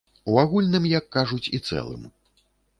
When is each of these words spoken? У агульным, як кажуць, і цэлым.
У 0.31 0.37
агульным, 0.43 0.87
як 0.97 1.05
кажуць, 1.17 1.51
і 1.59 1.63
цэлым. 1.71 2.11